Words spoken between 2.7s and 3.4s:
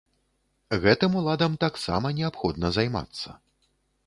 займацца.